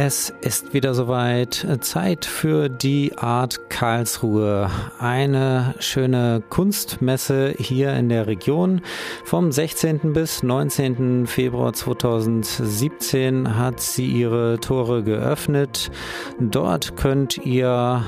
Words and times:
Es 0.00 0.32
ist 0.42 0.74
wieder 0.74 0.94
soweit. 0.94 1.66
Zeit 1.80 2.24
für 2.24 2.68
die 2.68 3.18
Art 3.18 3.68
Karlsruhe. 3.68 4.70
Eine 5.00 5.74
schöne 5.80 6.40
Kunstmesse 6.48 7.52
hier 7.58 7.94
in 7.94 8.08
der 8.08 8.28
Region. 8.28 8.80
Vom 9.24 9.50
16. 9.50 10.12
bis 10.12 10.44
19. 10.44 11.26
Februar 11.26 11.72
2017 11.72 13.58
hat 13.58 13.80
sie 13.80 14.06
ihre 14.06 14.60
Tore 14.60 15.02
geöffnet. 15.02 15.90
Dort 16.38 16.96
könnt 16.96 17.38
ihr 17.38 18.04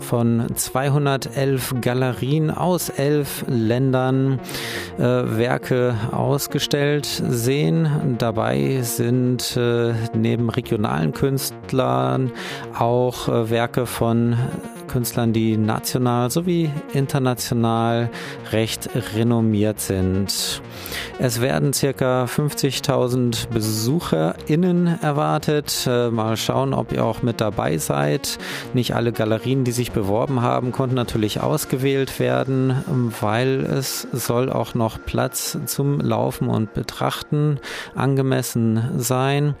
von 0.00 0.46
211 0.54 1.76
Galerien 1.80 2.50
aus 2.50 2.88
elf 2.88 3.44
Ländern 3.46 4.40
äh, 4.98 5.02
Werke 5.02 5.94
ausgestellt 6.10 7.06
sehen. 7.06 8.16
Dabei 8.18 8.80
sind 8.82 9.56
äh, 9.56 9.92
neben 10.14 10.50
regionalen 10.50 11.12
Künstlern 11.12 12.32
auch 12.78 13.28
äh, 13.28 13.50
Werke 13.50 13.86
von 13.86 14.36
Künstlern, 14.90 15.32
die 15.32 15.56
national 15.56 16.30
sowie 16.30 16.68
international 16.92 18.10
recht 18.50 18.90
renommiert 19.14 19.80
sind. 19.80 20.60
Es 21.18 21.40
werden 21.40 21.72
circa 21.72 22.24
50.000 22.24 23.48
BesucherInnen 23.50 24.86
erwartet. 25.02 25.86
Äh, 25.86 26.10
mal 26.10 26.36
schauen, 26.36 26.74
ob 26.74 26.92
ihr 26.92 27.04
auch 27.04 27.22
mit 27.22 27.40
dabei 27.40 27.78
seid. 27.78 28.38
Nicht 28.74 28.94
alle 28.94 29.12
Galerien, 29.12 29.64
die 29.64 29.72
sich 29.72 29.92
beworben 29.92 30.42
haben, 30.42 30.72
konnten 30.72 30.96
natürlich 30.96 31.40
ausgewählt 31.40 32.18
werden, 32.18 32.74
weil 33.20 33.60
es 33.60 34.08
soll 34.12 34.50
auch 34.50 34.74
noch 34.74 34.98
Platz 35.04 35.58
zum 35.66 36.00
Laufen 36.00 36.48
und 36.48 36.74
Betrachten 36.74 37.60
angemessen 37.94 38.98
sein. 38.98 39.54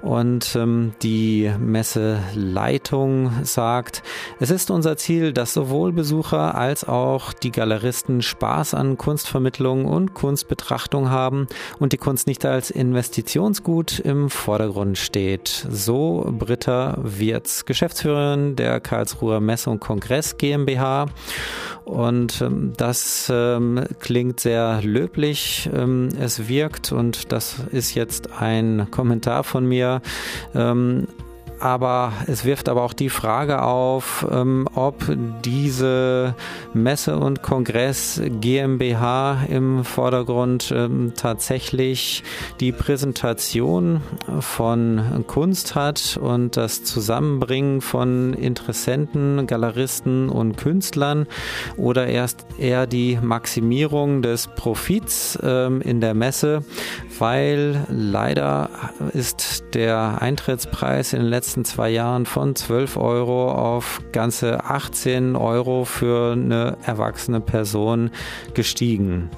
Und 0.00 0.56
ähm, 0.56 0.94
die 1.02 1.52
Messeleitung 1.60 3.32
sagt, 3.44 4.02
es 4.40 4.50
ist 4.50 4.71
unser 4.72 4.96
Ziel, 4.96 5.32
dass 5.32 5.52
sowohl 5.52 5.92
Besucher 5.92 6.56
als 6.56 6.88
auch 6.88 7.32
die 7.32 7.52
Galeristen 7.52 8.22
Spaß 8.22 8.74
an 8.74 8.98
Kunstvermittlung 8.98 9.84
und 9.84 10.14
Kunstbetrachtung 10.14 11.10
haben 11.10 11.46
und 11.78 11.92
die 11.92 11.98
Kunst 11.98 12.26
nicht 12.26 12.44
als 12.44 12.70
Investitionsgut 12.70 14.00
im 14.00 14.30
Vordergrund 14.30 14.98
steht. 14.98 15.66
So 15.70 16.26
Britta 16.38 16.98
Wirz, 17.02 17.64
Geschäftsführerin 17.64 18.56
der 18.56 18.80
Karlsruher 18.80 19.40
Messe 19.40 19.70
und 19.70 19.80
Kongress 19.80 20.36
GmbH. 20.36 21.06
Und 21.84 22.40
ähm, 22.40 22.72
das 22.76 23.30
ähm, 23.32 23.84
klingt 24.00 24.40
sehr 24.40 24.80
löblich. 24.82 25.68
Ähm, 25.72 26.08
es 26.20 26.48
wirkt, 26.48 26.92
und 26.92 27.32
das 27.32 27.56
ist 27.70 27.94
jetzt 27.94 28.32
ein 28.40 28.88
Kommentar 28.90 29.44
von 29.44 29.66
mir, 29.66 30.00
ähm, 30.54 31.06
aber 31.62 32.12
es 32.26 32.44
wirft 32.44 32.68
aber 32.68 32.82
auch 32.82 32.92
die 32.92 33.08
Frage 33.08 33.62
auf, 33.62 34.26
ähm, 34.30 34.66
ob 34.74 35.04
diese 35.44 36.34
Messe 36.74 37.16
und 37.18 37.42
Kongress 37.42 38.20
GmbH 38.40 39.44
im 39.48 39.84
Vordergrund 39.84 40.72
ähm, 40.74 41.12
tatsächlich 41.16 42.24
die 42.58 42.72
Präsentation 42.72 44.00
von 44.40 45.24
Kunst 45.28 45.76
hat 45.76 46.18
und 46.20 46.56
das 46.56 46.82
Zusammenbringen 46.82 47.80
von 47.80 48.34
Interessenten, 48.34 49.46
Galeristen 49.46 50.30
und 50.30 50.56
Künstlern 50.56 51.26
oder 51.76 52.08
erst 52.08 52.44
eher 52.58 52.88
die 52.88 53.18
Maximierung 53.22 54.22
des 54.22 54.48
Profits 54.48 55.38
ähm, 55.42 55.80
in 55.80 56.00
der 56.00 56.14
Messe, 56.14 56.64
weil 57.20 57.84
leider 57.88 58.68
ist 59.12 59.62
der 59.74 60.20
Eintrittspreis 60.20 61.12
in 61.12 61.20
den 61.20 61.28
letzten 61.28 61.51
letzten 61.52 61.64
zwei 61.66 61.90
Jahren 61.90 62.24
von 62.24 62.56
12 62.56 62.96
Euro 62.96 63.52
auf 63.52 64.00
ganze 64.12 64.64
18 64.64 65.36
Euro 65.36 65.84
für 65.84 66.32
eine 66.32 66.78
erwachsene 66.86 67.42
Person 67.42 68.10
gestiegen. 68.54 69.28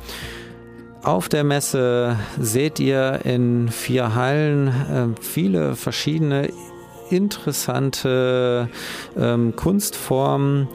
Auf 1.02 1.28
der 1.28 1.42
Messe 1.42 2.16
seht 2.38 2.78
ihr 2.78 3.22
in 3.24 3.68
vier 3.68 4.14
Hallen 4.14 4.68
äh, 4.68 5.20
viele 5.20 5.74
verschiedene 5.74 6.50
interessante 7.10 8.68
ähm, 9.16 9.56
Kunstformen. 9.56 10.68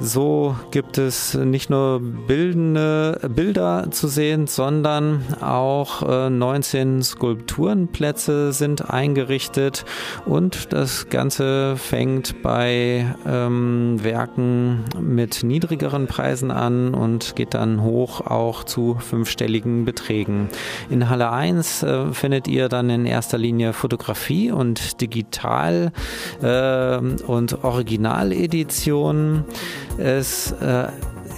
So 0.00 0.54
gibt 0.70 0.96
es 0.96 1.34
nicht 1.34 1.70
nur 1.70 2.00
bildende 2.00 3.18
Bilder 3.28 3.90
zu 3.90 4.06
sehen, 4.06 4.46
sondern 4.46 5.24
auch 5.40 6.08
äh, 6.08 6.30
19 6.30 7.02
Skulpturenplätze 7.02 8.52
sind 8.52 8.90
eingerichtet 8.90 9.84
und 10.24 10.72
das 10.72 11.08
Ganze 11.08 11.76
fängt 11.76 12.42
bei 12.42 13.12
ähm, 13.26 13.98
Werken 14.00 14.84
mit 15.00 15.42
niedrigeren 15.42 16.06
Preisen 16.06 16.52
an 16.52 16.94
und 16.94 17.34
geht 17.34 17.54
dann 17.54 17.82
hoch 17.82 18.20
auch 18.20 18.62
zu 18.62 18.96
fünfstelligen 19.00 19.84
Beträgen. 19.84 20.48
In 20.90 21.08
Halle 21.08 21.32
1 21.32 21.82
äh, 21.82 22.12
findet 22.12 22.46
ihr 22.46 22.68
dann 22.68 22.88
in 22.88 23.04
erster 23.04 23.36
Linie 23.36 23.72
Fotografie 23.72 24.52
und 24.52 25.00
Digital- 25.00 25.90
äh, 26.40 26.98
und 26.98 27.64
Originaleditionen. 27.64 29.44
Es 29.98 30.52
äh, 30.52 30.88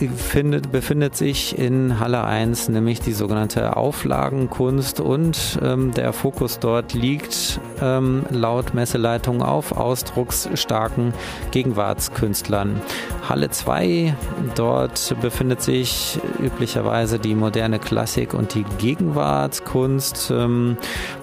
findet, 0.09 0.73
befindet 0.73 1.17
sich 1.17 1.59
in 1.59 2.01
Halle 2.01 2.25
1 2.25 2.69
nämlich 2.71 3.01
die 3.01 3.13
sogenannte 3.13 3.77
Auflagenkunst 3.77 5.01
und 5.01 5.59
ähm, 5.63 5.93
der 5.93 6.13
Fokus 6.13 6.59
dort 6.59 6.95
liegt 6.95 7.61
ähm, 7.83 8.25
laut 8.31 8.73
Messeleitung 8.73 9.43
auf 9.43 9.73
ausdrucksstarken 9.73 11.13
Gegenwartskünstlern. 11.51 12.81
Halle 13.29 13.51
2, 13.51 14.15
dort 14.55 15.15
befindet 15.21 15.63
sich 15.63 16.19
üblicherweise 16.43 17.19
die 17.19 17.35
moderne 17.35 17.79
Klassik 17.79 18.35
und 18.35 18.55
die 18.55 18.65
Gegenwartskunst. 18.79 20.31
Ähm, 20.31 20.77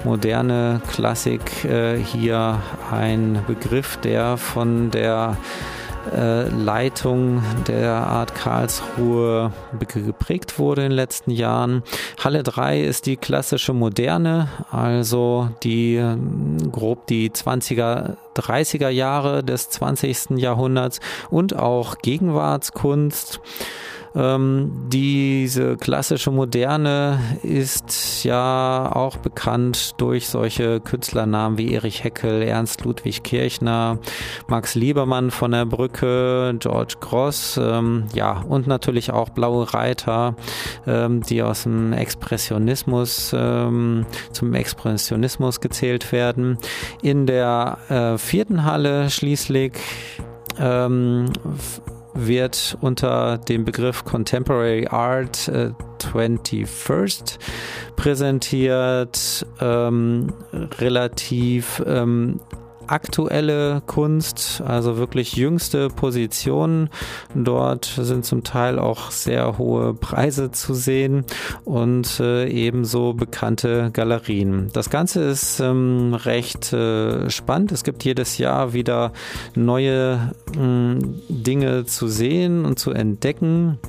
moderne 0.04 0.82
Klassik 0.92 1.66
äh, 1.66 1.98
hier 1.98 2.62
ein 2.92 3.44
Begriff, 3.48 3.98
der 3.98 4.38
von 4.38 4.92
der 4.92 5.38
Leitung 6.12 7.44
der 7.68 7.94
Art 7.94 8.36
Karlsruhe 8.36 9.52
geprägt 9.80 10.60
wurde 10.60 10.84
in 10.84 10.90
den 10.90 10.96
letzten 10.96 11.32
Jahren. 11.32 11.84
Halle 12.24 12.44
3 12.44 12.82
ist 12.82 13.06
die 13.06 13.18
klassische 13.18 13.74
Moderne, 13.74 14.50
also 14.72 15.50
die 15.64 16.02
grob 16.72 17.08
die 17.08 17.30
20er 17.30 18.18
30er 18.36 18.90
Jahre 18.90 19.44
des 19.44 19.70
20. 19.70 20.38
Jahrhunderts 20.38 21.00
und 21.30 21.56
auch 21.56 21.98
Gegenwartskunst. 22.00 23.40
Ähm, 24.16 24.72
diese 24.88 25.78
klassische 25.78 26.32
Moderne 26.32 27.20
ist 27.44 28.24
ja 28.24 28.92
auch 28.94 29.18
bekannt 29.18 29.96
durch 29.98 30.28
solche 30.28 30.80
Künstlernamen 30.80 31.58
wie 31.58 31.74
Erich 31.74 32.04
Heckel, 32.04 32.42
Ernst 32.42 32.84
Ludwig 32.84 33.24
Kirchner, 33.24 34.00
Max 34.48 34.76
Liebermann 34.76 35.32
von 35.32 35.52
der 35.52 35.66
Brücke, 35.66 36.56
George 36.60 36.96
Gross, 37.00 37.60
ähm, 37.62 38.06
ja, 38.14 38.42
und 38.48 38.68
natürlich 38.68 39.12
auch 39.12 39.30
Blaue 39.30 39.74
Reiter, 39.74 40.36
ähm, 40.86 41.22
die 41.22 41.44
aus 41.44 41.64
dem 41.64 41.94
Expressionismus 41.94 43.36
ähm, 43.38 44.06
zum 44.32 44.54
Expressionismus 44.54 45.62
gezählt 45.62 46.12
werden. 46.12 46.58
In 47.02 47.26
der 47.26 47.78
äh, 47.90 48.18
vierten 48.18 48.64
Halle 48.64 49.10
schließlich 49.10 49.74
ähm, 50.60 51.26
wird 52.26 52.78
unter 52.82 53.38
dem 53.38 53.66
Begriff 53.66 54.04
Contemporary 54.04 54.88
Art 54.88 55.48
äh, 55.48 55.72
21st 56.00 57.38
präsentiert, 57.96 59.46
ähm, 59.60 60.34
relativ 60.80 61.84
ähm, 61.86 62.40
aktuelle 62.88 63.82
Kunst, 63.86 64.62
also 64.66 64.98
wirklich 64.98 65.36
jüngste 65.36 65.90
Positionen. 65.90 66.90
Dort 67.36 67.86
sind 67.86 68.26
zum 68.26 68.44
Teil 68.44 68.80
auch 68.80 69.12
sehr 69.12 69.58
hohe 69.58 69.94
Preise 69.94 70.52
zu 70.52 70.74
sehen 70.74 71.26
und 71.66 72.20
äh, 72.20 72.48
ebenso 72.48 73.14
bekannte 73.14 73.92
Galerien. 73.92 74.70
Das 74.74 74.90
Ganze 74.90 75.24
ist 75.24 75.60
ähm, 75.60 76.14
recht 76.14 76.74
äh, 76.74 77.30
spannend. 77.30 77.72
Es 77.72 77.84
gibt 77.84 78.04
jedes 78.04 78.38
Jahr 78.38 78.74
wieder 78.74 79.12
neue 79.56 80.34
mh, 80.58 81.00
Dinge 81.30 81.86
zu 81.86 82.08
sehen 82.08 82.66
und 82.66 82.80
zu 82.80 82.92
entdecken. 82.92 83.80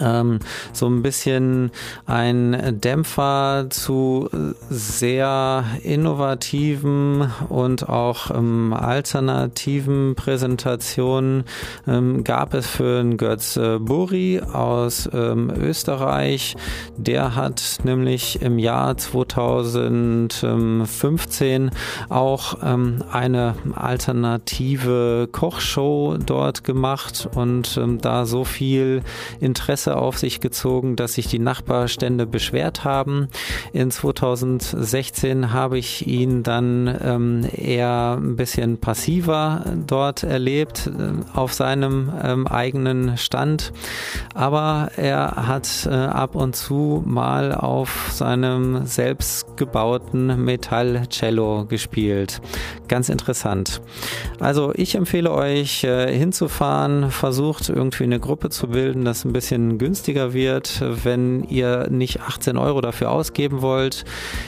Ähm, 0.00 0.38
so 0.72 0.86
ein 0.86 1.02
bisschen 1.02 1.70
ein 2.06 2.80
Dämpfer 2.80 3.66
zu 3.70 4.28
sehr 4.70 5.64
innovativen 5.82 7.30
und 7.48 7.88
auch 7.88 8.30
ähm, 8.30 8.72
alternativen 8.72 10.14
Präsentationen 10.14 11.44
ähm, 11.86 12.24
gab 12.24 12.54
es 12.54 12.66
für 12.66 13.02
Götz 13.16 13.58
Buri 13.80 14.40
aus 14.40 15.08
ähm, 15.12 15.52
Österreich. 15.56 16.56
Der 16.96 17.34
hat 17.34 17.78
nämlich 17.84 18.40
im 18.42 18.58
Jahr 18.58 18.96
2015 18.96 21.70
auch 22.08 22.58
ähm, 22.62 23.02
eine 23.10 23.54
alternative 23.74 25.28
Kochshow 25.30 26.16
dort 26.24 26.64
gemacht 26.64 27.28
und 27.34 27.76
ähm, 27.76 28.00
da 28.00 28.24
so 28.26 28.44
viel 28.44 29.02
Interesse 29.40 29.81
Presse 29.82 29.96
auf 29.96 30.16
sich 30.16 30.40
gezogen, 30.40 30.94
dass 30.94 31.14
sich 31.14 31.26
die 31.26 31.40
Nachbarstände 31.40 32.24
beschwert 32.24 32.84
haben. 32.84 33.28
In 33.72 33.90
2016 33.90 35.52
habe 35.52 35.76
ich 35.76 36.06
ihn 36.06 36.44
dann 36.44 36.98
ähm, 37.02 37.48
eher 37.52 38.16
ein 38.20 38.36
bisschen 38.36 38.78
passiver 38.78 39.64
dort 39.86 40.22
erlebt 40.22 40.86
äh, 40.86 41.36
auf 41.36 41.52
seinem 41.52 42.12
ähm, 42.22 42.46
eigenen 42.46 43.16
Stand. 43.16 43.72
Aber 44.34 44.90
er 44.96 45.48
hat 45.48 45.88
äh, 45.90 45.94
ab 45.94 46.36
und 46.36 46.54
zu 46.54 47.02
mal 47.04 47.52
auf 47.52 48.10
seinem 48.12 48.86
selbstgebauten 48.86 50.44
Metall-Cello 50.44 51.64
gespielt. 51.64 52.40
Ganz 52.86 53.08
interessant. 53.08 53.80
Also 54.38 54.72
ich 54.76 54.94
empfehle 54.94 55.32
euch 55.32 55.82
äh, 55.82 56.16
hinzufahren, 56.16 57.10
versucht 57.10 57.68
irgendwie 57.68 58.04
eine 58.04 58.20
Gruppe 58.20 58.50
zu 58.50 58.68
bilden, 58.68 59.04
das 59.04 59.24
ein 59.24 59.32
bisschen 59.32 59.71
günstiger 59.78 60.32
wird, 60.32 60.82
wenn 61.04 61.44
ihr 61.44 61.88
nicht 61.90 62.20
18 62.20 62.56
Euro 62.56 62.80
dafür 62.80 63.10
ausgeben 63.10 63.62
wollt. 63.62 64.04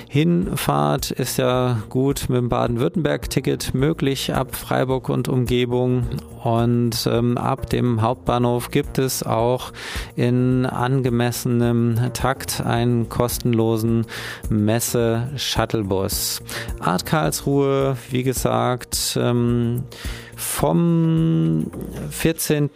Hinfahrt 0.09 1.11
ist 1.11 1.39
ja 1.39 1.83
gut 1.89 2.27
mit 2.29 2.39
dem 2.39 2.49
Baden-Württemberg-Ticket 2.49 3.75
möglich 3.75 4.33
ab 4.35 4.55
Freiburg 4.55 5.09
und 5.09 5.29
Umgebung. 5.29 6.05
Und 6.43 7.09
ähm, 7.11 7.39
ab 7.39 7.71
dem 7.71 8.03
Hauptbahnhof 8.03 8.71
gibt 8.71 8.99
es 8.99 9.23
auch 9.23 9.73
in 10.15 10.67
angemessenem 10.67 12.13
Takt 12.13 12.61
einen 12.61 13.09
kostenlosen 13.09 14.05
Messe-Shuttlebus. 14.51 16.43
Art 16.81 17.07
Karlsruhe, 17.07 17.97
wie 18.11 18.23
gesagt, 18.23 19.19
ähm, 19.19 19.85
vom 20.37 21.67
14., 22.11 22.71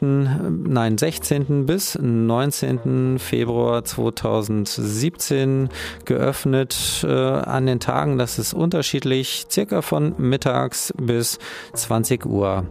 nein, 0.67 0.99
16. 0.99 1.67
bis 1.67 1.99
19. 2.01 3.19
Februar 3.19 3.85
2017 3.85 5.69
geöffnet 6.05 7.05
äh, 7.05 7.09
an 7.09 7.67
den 7.67 7.81
Tagen. 7.81 8.19
Das 8.19 8.39
ist 8.39 8.55
unterschiedlich, 8.55 9.47
circa 9.51 9.83
von 9.83 10.15
mittags 10.19 10.93
bis 10.97 11.39
20 11.75 12.27
Uhr. 12.27 12.67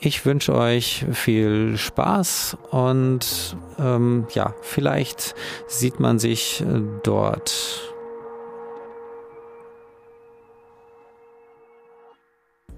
Ich 0.00 0.24
wünsche 0.24 0.54
euch 0.54 1.04
viel 1.12 1.76
Spaß 1.76 2.56
und 2.70 3.56
ähm, 3.80 4.26
ja, 4.32 4.54
vielleicht 4.62 5.34
sieht 5.66 5.98
man 5.98 6.20
sich 6.20 6.62
dort. 7.02 7.87